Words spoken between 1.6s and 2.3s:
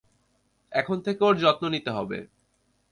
নিতে হবে।